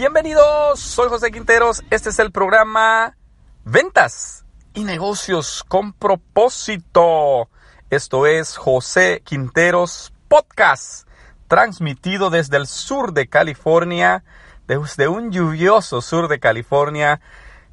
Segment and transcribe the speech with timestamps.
[0.00, 1.84] Bienvenidos, soy José Quinteros.
[1.90, 3.18] Este es el programa
[3.66, 7.50] Ventas y Negocios con propósito.
[7.90, 11.06] Esto es José Quinteros Podcast,
[11.48, 14.24] transmitido desde el sur de California,
[14.66, 17.20] desde un lluvioso sur de California.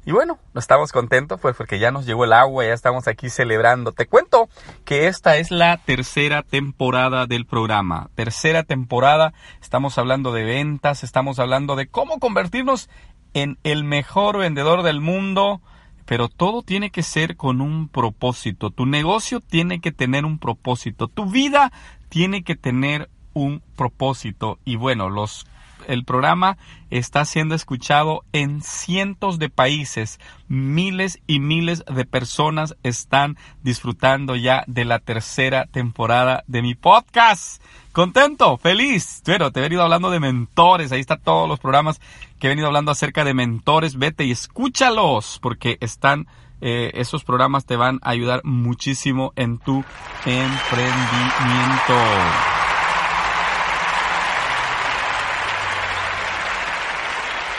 [0.08, 3.92] Y bueno, estamos contentos pues porque ya nos llegó el agua, ya estamos aquí celebrando.
[3.92, 4.48] Te cuento
[4.86, 8.08] que esta es la tercera temporada del programa.
[8.14, 12.88] Tercera temporada, estamos hablando de ventas, estamos hablando de cómo convertirnos
[13.34, 15.60] en el mejor vendedor del mundo,
[16.06, 18.70] pero todo tiene que ser con un propósito.
[18.70, 21.70] Tu negocio tiene que tener un propósito, tu vida
[22.08, 24.58] tiene que tener un propósito.
[24.64, 25.44] Y bueno, los
[25.88, 26.56] el programa
[26.90, 30.20] está siendo escuchado en cientos de países.
[30.46, 37.62] Miles y miles de personas están disfrutando ya de la tercera temporada de mi podcast.
[37.92, 39.22] Contento, feliz.
[39.26, 40.92] Bueno, te he venido hablando de mentores.
[40.92, 42.00] Ahí están todos los programas
[42.38, 43.98] que he venido hablando acerca de mentores.
[43.98, 46.28] Vete y escúchalos porque están
[46.60, 49.84] eh, esos programas te van a ayudar muchísimo en tu
[50.24, 51.94] emprendimiento.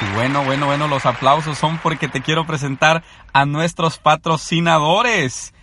[0.01, 5.53] Y bueno, bueno, bueno, los aplausos son porque te quiero presentar a nuestros patrocinadores.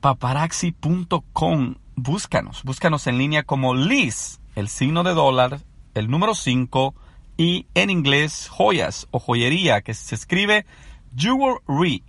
[0.00, 1.74] Paparaxi.com.
[1.96, 5.58] Búscanos, búscanos en línea como Liz, el signo de dólar,
[5.94, 6.94] el número 5
[7.36, 10.64] y en inglés joyas o joyería que se escribe
[11.16, 12.04] jewelry.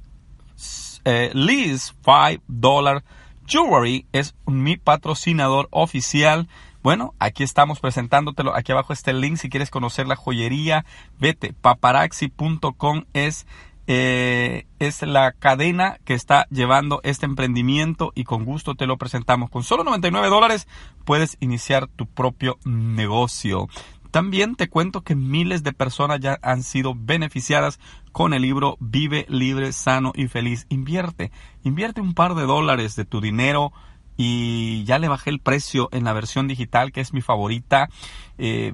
[1.05, 3.03] Eh, Liz 5 dollar
[3.47, 6.47] jewelry es mi patrocinador oficial
[6.81, 8.55] bueno, aquí estamos presentándotelo.
[8.55, 9.37] Aquí abajo está el link.
[9.37, 10.85] Si quieres conocer la joyería,
[11.19, 11.53] vete.
[11.53, 13.45] Paparaxi.com es,
[13.87, 19.49] eh, es la cadena que está llevando este emprendimiento y con gusto te lo presentamos.
[19.49, 20.67] Con solo 99 dólares
[21.03, 23.67] puedes iniciar tu propio negocio.
[24.11, 27.79] También te cuento que miles de personas ya han sido beneficiadas
[28.11, 30.65] con el libro Vive libre, sano y feliz.
[30.69, 31.31] Invierte,
[31.63, 33.71] invierte un par de dólares de tu dinero
[34.21, 37.87] y ya le bajé el precio en la versión digital que es mi favorita.
[38.37, 38.73] Eh,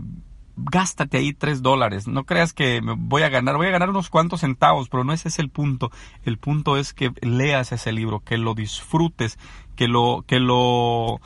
[0.58, 2.08] gástate ahí tres dólares.
[2.08, 5.28] No creas que voy a ganar, voy a ganar unos cuantos centavos, pero no ese
[5.28, 5.92] es el punto.
[6.24, 9.38] El punto es que leas ese libro, que lo disfrutes,
[9.76, 11.22] que lo, que lo,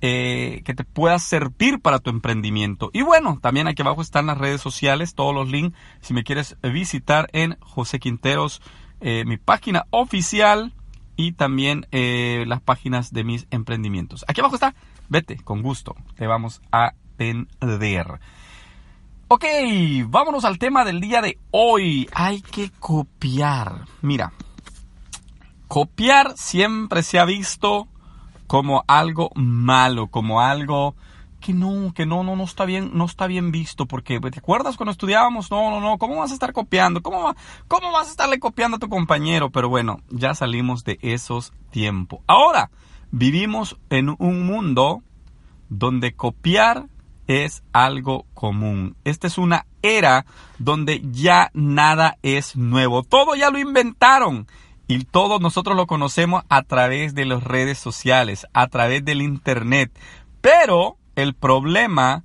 [0.00, 2.90] eh, que te pueda servir para tu emprendimiento.
[2.92, 5.76] Y bueno, también aquí abajo están las redes sociales, todos los links.
[6.00, 8.62] Si me quieres visitar en José Quinteros,
[9.00, 10.74] eh, mi página oficial
[11.16, 14.24] y también eh, las páginas de mis emprendimientos.
[14.28, 14.74] Aquí abajo está,
[15.08, 18.20] vete, con gusto, te vamos a atender.
[19.28, 19.44] Ok,
[20.06, 22.08] vámonos al tema del día de hoy.
[22.12, 23.86] Hay que copiar.
[24.02, 24.32] Mira,
[25.68, 27.88] copiar siempre se ha visto
[28.46, 30.94] como algo malo, como algo
[31.44, 34.78] que no, que no, no, no está bien, no está bien visto, porque ¿te acuerdas
[34.78, 35.50] cuando estudiábamos?
[35.50, 37.02] No, no, no, ¿cómo vas a estar copiando?
[37.02, 37.34] ¿Cómo,
[37.68, 39.50] cómo vas a estarle copiando a tu compañero?
[39.50, 42.20] Pero bueno, ya salimos de esos tiempos.
[42.26, 42.70] Ahora,
[43.10, 45.02] vivimos en un mundo
[45.68, 46.86] donde copiar
[47.26, 48.96] es algo común.
[49.04, 50.24] Esta es una era
[50.58, 53.02] donde ya nada es nuevo.
[53.02, 54.46] Todo ya lo inventaron.
[54.86, 59.92] Y todo nosotros lo conocemos a través de las redes sociales, a través del Internet.
[60.40, 62.24] Pero el problema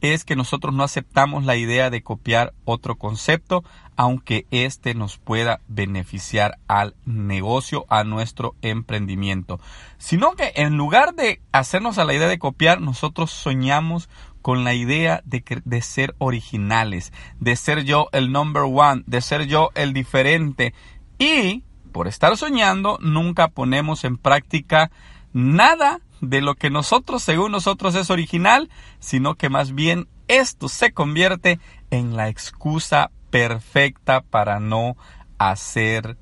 [0.00, 3.64] es que nosotros no aceptamos la idea de copiar otro concepto,
[3.96, 9.60] aunque éste nos pueda beneficiar al negocio, a nuestro emprendimiento.
[9.98, 14.08] Sino que en lugar de hacernos a la idea de copiar, nosotros soñamos
[14.40, 19.46] con la idea de, de ser originales, de ser yo el number one, de ser
[19.46, 20.72] yo el diferente.
[21.18, 21.62] Y
[21.92, 24.90] por estar soñando, nunca ponemos en práctica
[25.34, 30.92] nada de lo que nosotros, según nosotros, es original, sino que más bien esto se
[30.92, 31.58] convierte
[31.90, 34.96] en la excusa perfecta para no
[35.38, 36.18] hacer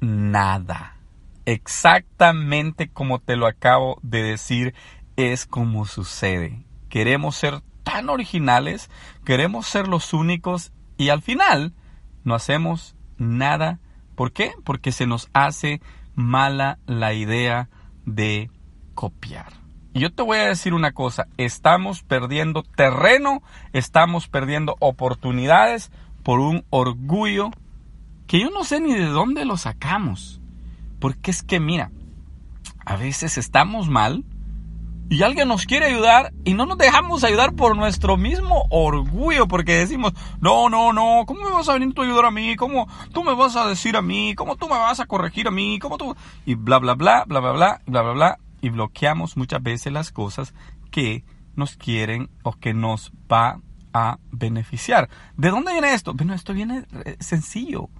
[0.00, 0.96] nada.
[1.44, 4.74] Exactamente como te lo acabo de decir,
[5.16, 6.64] es como sucede.
[6.88, 8.90] Queremos ser tan originales,
[9.24, 11.74] queremos ser los únicos y al final
[12.24, 13.80] no hacemos nada.
[14.14, 14.52] ¿Por qué?
[14.64, 15.80] Porque se nos hace
[16.14, 17.68] mala la idea
[18.04, 18.50] de
[18.94, 19.52] copiar.
[19.94, 23.42] Y yo te voy a decir una cosa, estamos perdiendo terreno,
[23.72, 25.90] estamos perdiendo oportunidades
[26.22, 27.50] por un orgullo
[28.26, 30.40] que yo no sé ni de dónde lo sacamos.
[30.98, 31.90] Porque es que mira,
[32.86, 34.24] a veces estamos mal
[35.10, 39.76] y alguien nos quiere ayudar y no nos dejamos ayudar por nuestro mismo orgullo, porque
[39.76, 42.56] decimos, no, no, no, ¿cómo me vas a venir a ayudar a mí?
[42.56, 44.34] ¿Cómo tú me vas a decir a mí?
[44.34, 45.78] ¿Cómo tú me vas a corregir a mí?
[45.78, 46.16] ¿Cómo tú?
[46.46, 50.10] Y bla, bla, bla, bla, bla, bla, bla, bla, bla y bloqueamos muchas veces las
[50.10, 50.54] cosas
[50.90, 51.24] que
[51.54, 53.60] nos quieren o que nos va
[53.92, 55.10] a beneficiar.
[55.36, 56.14] ¿De dónde viene esto?
[56.14, 57.90] Bueno, esto viene eh, sencillo.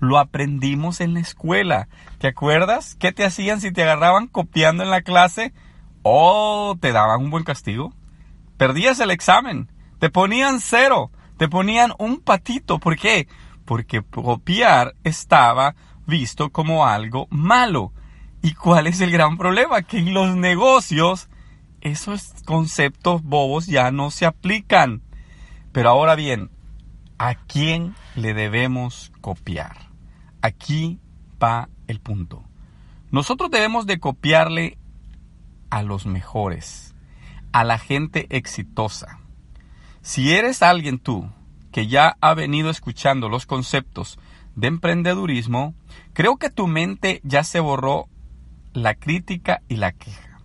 [0.00, 1.88] Lo aprendimos en la escuela.
[2.18, 2.94] ¿Te acuerdas?
[2.94, 5.52] ¿Qué te hacían si te agarraban copiando en la clase?
[6.02, 7.92] Oh, te daban un buen castigo.
[8.56, 9.70] Perdías el examen.
[9.98, 11.10] Te ponían cero.
[11.36, 12.78] Te ponían un patito.
[12.78, 13.28] ¿Por qué?
[13.64, 15.74] Porque copiar estaba
[16.06, 17.92] visto como algo malo.
[18.44, 19.80] ¿Y cuál es el gran problema?
[19.84, 21.30] Que en los negocios
[21.80, 25.00] esos conceptos bobos ya no se aplican.
[25.72, 26.50] Pero ahora bien,
[27.16, 29.88] ¿a quién le debemos copiar?
[30.42, 31.00] Aquí
[31.42, 32.44] va el punto.
[33.10, 34.76] Nosotros debemos de copiarle
[35.70, 36.94] a los mejores,
[37.50, 39.20] a la gente exitosa.
[40.02, 41.30] Si eres alguien tú
[41.72, 44.18] que ya ha venido escuchando los conceptos
[44.54, 45.74] de emprendedurismo,
[46.12, 48.10] creo que tu mente ya se borró
[48.74, 50.40] la crítica y la queja.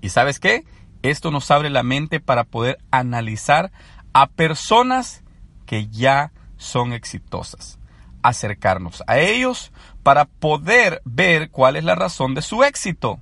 [0.00, 0.64] ¿Y sabes qué?
[1.02, 3.72] Esto nos abre la mente para poder analizar
[4.12, 5.24] a personas
[5.66, 7.78] que ya son exitosas.
[8.22, 9.72] Acercarnos a ellos
[10.02, 13.20] para poder ver cuál es la razón de su éxito.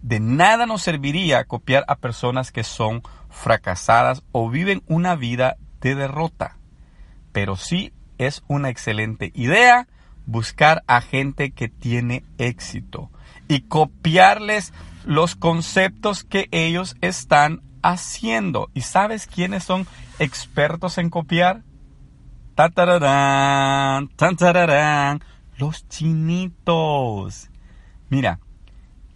[0.00, 5.94] De nada nos serviría copiar a personas que son fracasadas o viven una vida de
[5.94, 6.56] derrota.
[7.32, 9.88] Pero sí es una excelente idea
[10.26, 13.10] buscar a gente que tiene éxito
[13.48, 14.72] y copiarles
[15.04, 18.70] los conceptos que ellos están haciendo.
[18.74, 19.86] ¿Y sabes quiénes son
[20.18, 21.62] expertos en copiar?
[22.54, 24.08] ¡Tatararán!
[24.08, 25.22] ¡Tantararán!
[25.56, 27.50] Los chinitos.
[28.08, 28.40] Mira,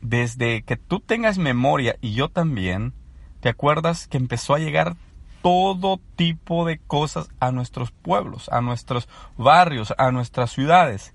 [0.00, 2.94] desde que tú tengas memoria y yo también,
[3.40, 4.96] ¿te acuerdas que empezó a llegar
[5.42, 11.14] todo tipo de cosas a nuestros pueblos, a nuestros barrios, a nuestras ciudades?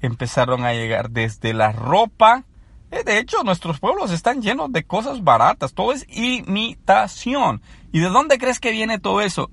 [0.00, 2.44] Empezaron a llegar desde la ropa,
[2.90, 5.74] eh, de hecho, nuestros pueblos están llenos de cosas baratas.
[5.74, 7.62] Todo es imitación.
[7.92, 9.50] ¿Y de dónde crees que viene todo eso?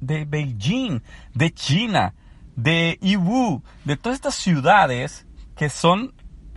[0.00, 1.00] De Beijing,
[1.34, 2.14] de China,
[2.56, 5.26] de Yiwu, de todas estas ciudades
[5.56, 6.12] que son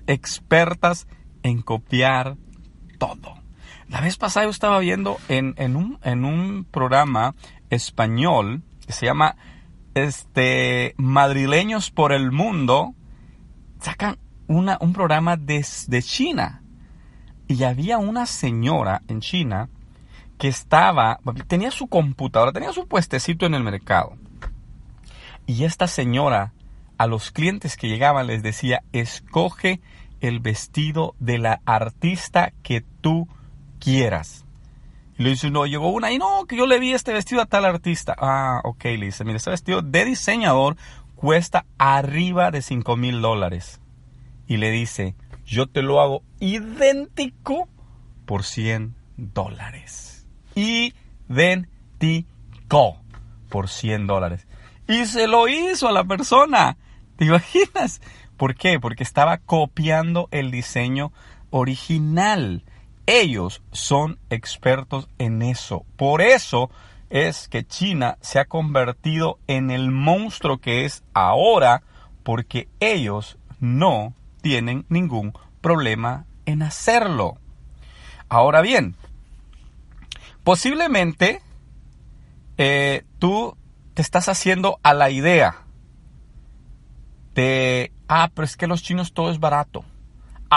[0.07, 1.07] expertas
[1.43, 2.37] en copiar
[2.97, 3.35] todo.
[3.87, 7.35] La vez pasada yo estaba viendo en, un, en un programa
[7.69, 9.35] español que se llama
[9.95, 12.93] este, Madrileños por el Mundo.
[13.79, 16.61] Sacan un programa desde China.
[17.47, 19.69] Y había una señora en China
[20.37, 24.17] que estaba, tenía su computadora, tenía su puestecito en el mercado.
[25.47, 26.53] Y esta señora
[26.97, 29.81] a los clientes que llegaban les decía, escoge
[30.21, 33.27] el vestido de la artista que tú
[33.79, 34.44] quieras.
[35.17, 37.45] Y le dice, no, llegó una y no, que yo le vi este vestido a
[37.45, 38.15] tal artista.
[38.17, 40.75] Ah, ok, le dice, mire, este vestido de diseñador
[41.15, 43.79] cuesta arriba de 5 mil dólares
[44.47, 45.15] y le dice,
[45.45, 47.69] yo te lo hago idéntico
[48.25, 50.27] por 100 dólares.
[50.55, 52.27] Idéntico
[53.49, 54.47] por 100 dólares.
[54.87, 56.77] Y se lo hizo a la persona.
[57.17, 58.01] ¿Te imaginas?
[58.37, 58.79] ¿Por qué?
[58.79, 61.11] Porque estaba copiando el diseño
[61.49, 62.63] original.
[63.07, 65.85] Ellos son expertos en eso.
[65.95, 66.69] Por eso
[67.09, 71.83] es que China se ha convertido en el monstruo que es ahora
[72.23, 77.37] porque ellos no tienen ningún problema en hacerlo.
[78.27, 78.95] Ahora bien,
[80.43, 81.41] posiblemente
[82.57, 83.55] eh, tú
[83.93, 85.65] te estás haciendo a la idea
[87.35, 89.85] de, ah, pero es que los chinos todo es barato.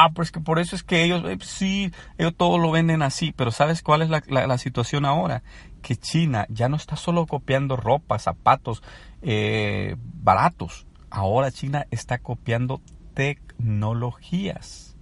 [0.00, 3.02] Ah, pero es que por eso es que ellos, eh, sí, ellos todo lo venden
[3.02, 3.32] así.
[3.36, 5.42] Pero ¿sabes cuál es la, situación ahora?
[5.82, 8.80] Que China ya no está solo copiando ropa, zapatos
[9.22, 10.86] eh, baratos.
[11.10, 12.80] Ahora China está copiando
[13.14, 14.96] tecnologías.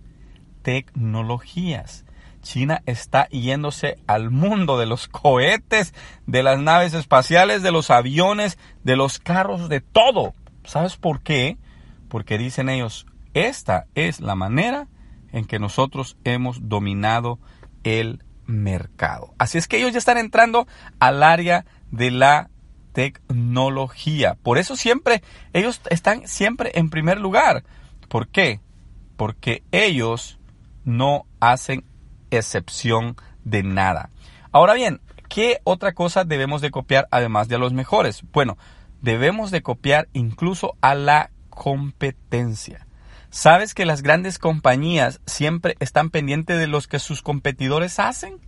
[0.62, 2.06] Tecnologías.
[2.40, 5.92] China está yéndose al mundo de los cohetes,
[6.26, 10.32] de las naves espaciales, de los aviones, de los carros, de todo.
[10.64, 11.58] ¿Sabes por qué?
[12.08, 13.04] Porque dicen ellos,
[13.36, 14.88] esta es la manera
[15.30, 17.38] en que nosotros hemos dominado
[17.84, 19.34] el mercado.
[19.38, 20.66] Así es que ellos ya están entrando
[21.00, 22.48] al área de la
[22.92, 24.38] tecnología.
[24.42, 27.64] Por eso siempre, ellos están siempre en primer lugar.
[28.08, 28.60] ¿Por qué?
[29.18, 30.38] Porque ellos
[30.84, 31.84] no hacen
[32.30, 34.08] excepción de nada.
[34.50, 38.22] Ahora bien, ¿qué otra cosa debemos de copiar además de a los mejores?
[38.32, 38.56] Bueno,
[39.02, 42.85] debemos de copiar incluso a la competencia.
[43.36, 48.40] ¿Sabes que las grandes compañías siempre están pendientes de los que sus competidores hacen?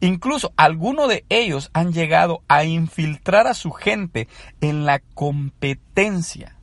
[0.00, 4.28] Incluso algunos de ellos han llegado a infiltrar a su gente
[4.60, 6.58] en la competencia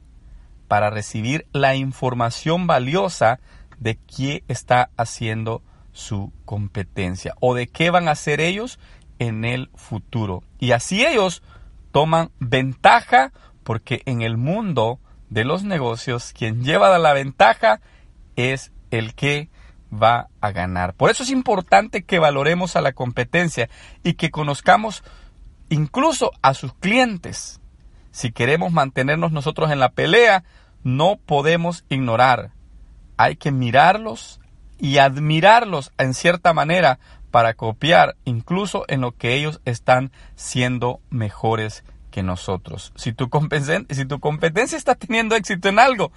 [0.67, 3.39] para recibir la información valiosa
[3.79, 5.63] de qué está haciendo
[5.93, 8.77] su competencia o de qué van a hacer ellos
[9.17, 10.43] en el futuro.
[10.59, 11.41] Y así ellos
[11.91, 14.99] toman ventaja porque en el mundo
[15.33, 17.81] de los negocios quien lleva la ventaja
[18.35, 19.49] es el que
[19.91, 20.93] va a ganar.
[20.93, 23.69] Por eso es importante que valoremos a la competencia
[24.03, 25.03] y que conozcamos
[25.69, 27.59] incluso a sus clientes.
[28.11, 30.43] Si queremos mantenernos nosotros en la pelea,
[30.83, 32.51] no podemos ignorar.
[33.17, 34.39] Hay que mirarlos
[34.77, 36.99] y admirarlos en cierta manera
[37.31, 41.83] para copiar incluso en lo que ellos están siendo mejores
[42.13, 42.93] que nosotros.
[42.95, 43.27] Si tu,
[43.89, 46.11] si tu competencia está teniendo éxito en algo,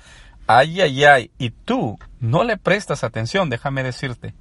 [0.46, 4.34] ay, ay, ay, y tú no le prestas atención, déjame decirte,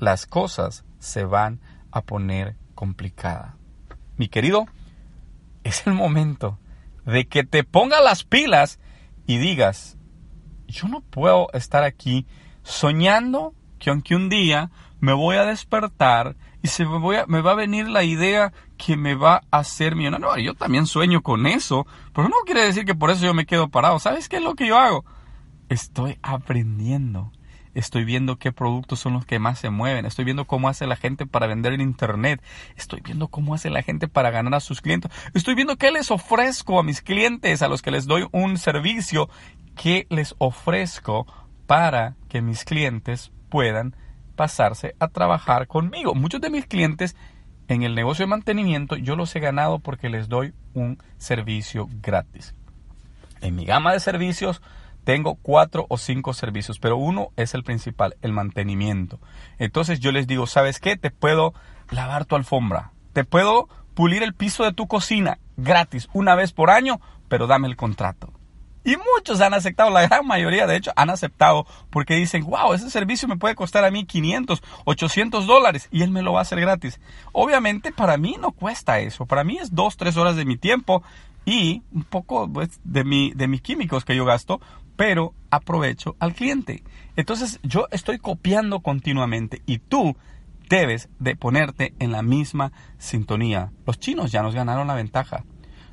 [0.00, 1.60] las cosas se van
[1.92, 3.54] a poner complicadas.
[4.16, 4.66] Mi querido,
[5.62, 6.58] es el momento
[7.04, 8.80] de que te pongas las pilas
[9.28, 9.96] y digas,
[10.66, 12.26] yo no puedo estar aquí
[12.64, 17.56] soñando que aunque un día me voy a despertar y se me, me va a
[17.56, 20.26] venir la idea que me va a hacer millonario.
[20.26, 23.46] No, yo también sueño con eso, pero no quiere decir que por eso yo me
[23.46, 23.98] quedo parado.
[23.98, 25.04] ¿Sabes qué es lo que yo hago?
[25.68, 27.32] Estoy aprendiendo.
[27.74, 30.06] Estoy viendo qué productos son los que más se mueven.
[30.06, 32.42] Estoy viendo cómo hace la gente para vender en Internet.
[32.74, 35.12] Estoy viendo cómo hace la gente para ganar a sus clientes.
[35.34, 39.28] Estoy viendo qué les ofrezco a mis clientes, a los que les doy un servicio,
[39.74, 41.26] qué les ofrezco
[41.66, 43.96] para que mis clientes puedan
[44.36, 46.14] pasarse a trabajar conmigo.
[46.14, 47.16] Muchos de mis clientes
[47.68, 52.54] en el negocio de mantenimiento yo los he ganado porque les doy un servicio gratis.
[53.40, 54.62] En mi gama de servicios
[55.04, 59.20] tengo cuatro o cinco servicios, pero uno es el principal, el mantenimiento.
[59.58, 60.96] Entonces yo les digo, ¿sabes qué?
[60.96, 61.54] Te puedo
[61.90, 66.70] lavar tu alfombra, te puedo pulir el piso de tu cocina gratis una vez por
[66.70, 68.32] año, pero dame el contrato.
[68.86, 72.88] Y muchos han aceptado, la gran mayoría de hecho han aceptado porque dicen, wow, ese
[72.88, 76.42] servicio me puede costar a mí 500, 800 dólares y él me lo va a
[76.42, 77.00] hacer gratis.
[77.32, 81.02] Obviamente para mí no cuesta eso, para mí es dos, tres horas de mi tiempo
[81.44, 84.60] y un poco pues, de, mi, de mis químicos que yo gasto,
[84.94, 86.84] pero aprovecho al cliente.
[87.16, 90.16] Entonces yo estoy copiando continuamente y tú
[90.68, 93.72] debes de ponerte en la misma sintonía.
[93.84, 95.44] Los chinos ya nos ganaron la ventaja.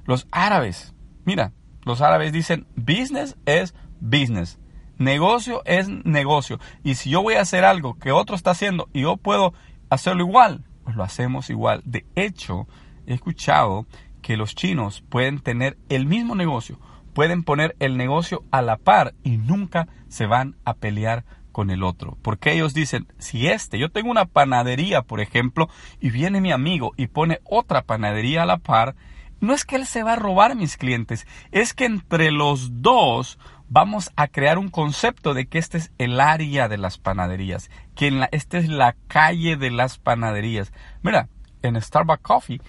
[0.06, 0.94] Los árabes,
[1.26, 1.54] mira,
[1.86, 4.60] los árabes dicen, business es business.
[4.98, 6.60] Negocio es negocio.
[6.84, 9.54] Y si yo voy a hacer algo que otro está haciendo y yo puedo
[9.90, 11.82] hacerlo igual, pues lo hacemos igual.
[11.86, 12.68] De hecho,
[13.08, 13.86] he escuchado
[14.22, 16.80] que los chinos pueden tener el mismo negocio,
[17.14, 21.84] pueden poner el negocio a la par y nunca se van a pelear con el
[21.84, 22.18] otro.
[22.22, 26.92] Porque ellos dicen, si este, yo tengo una panadería, por ejemplo, y viene mi amigo
[26.98, 28.96] y pone otra panadería a la par,
[29.44, 33.38] no es que él se va a robar mis clientes, es que entre los dos
[33.68, 38.08] vamos a crear un concepto de que este es el área de las panaderías, que
[38.08, 40.72] en esta es la calle de las panaderías.
[41.02, 41.28] Mira,
[41.62, 42.62] en Starbucks Coffee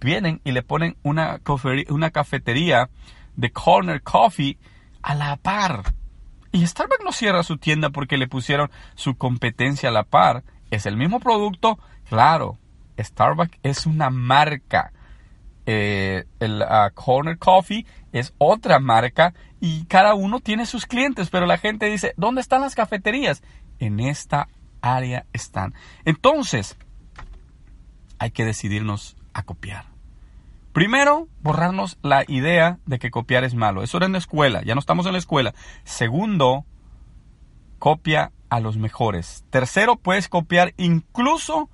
[0.00, 1.40] vienen y le ponen una,
[1.88, 2.90] una cafetería
[3.36, 4.58] de Corner Coffee
[5.00, 5.94] a la par.
[6.52, 10.44] Y Starbucks no cierra su tienda porque le pusieron su competencia a la par.
[10.70, 12.58] Es el mismo producto, claro.
[12.98, 14.92] Starbucks es una marca
[15.70, 21.44] eh, el ah, Corner Coffee es otra marca y cada uno tiene sus clientes, pero
[21.44, 23.42] la gente dice, ¿dónde están las cafeterías?
[23.78, 24.48] En esta
[24.80, 25.74] área están.
[26.06, 26.78] Entonces,
[28.18, 29.84] hay que decidirnos a copiar.
[30.72, 33.82] Primero, borrarnos la idea de que copiar es malo.
[33.82, 35.54] Eso era en la escuela, ya no estamos en la escuela.
[35.84, 36.64] Segundo,
[37.78, 39.44] copia a los mejores.
[39.50, 41.68] Tercero, puedes copiar incluso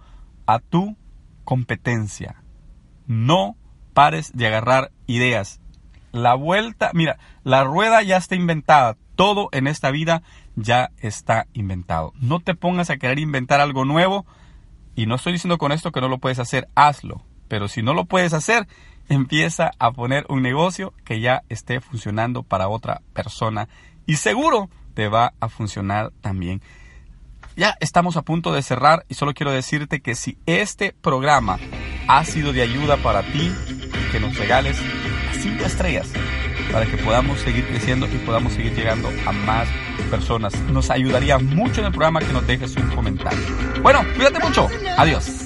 [0.47, 0.97] a tu
[1.45, 2.43] competencia.
[3.07, 3.57] No
[3.95, 5.61] pares de agarrar ideas.
[6.13, 8.97] La vuelta, mira, la rueda ya está inventada.
[9.17, 10.23] Todo en esta vida
[10.57, 12.13] ya está inventado.
[12.21, 14.27] No te pongas a querer inventar algo nuevo.
[14.95, 17.23] Y no estoy diciendo con esto que no lo puedes hacer, hazlo.
[17.49, 18.69] Pero si no lo puedes hacer,
[19.09, 23.69] empieza a poner un negocio que ya esté funcionando para otra persona.
[24.07, 26.63] Y seguro te va a funcionar también.
[27.57, 31.59] Ya estamos a punto de cerrar y solo quiero decirte que si este programa
[32.09, 33.53] ha sido de ayuda para ti,
[34.15, 34.77] que nos regales
[35.41, 36.09] cinco estrellas
[36.73, 39.67] para que podamos seguir creciendo y podamos seguir llegando a más
[40.09, 40.55] personas.
[40.71, 43.41] Nos ayudaría mucho en el programa que nos dejes un comentario.
[43.83, 44.69] Bueno, cuídate mucho.
[44.97, 45.44] Adiós.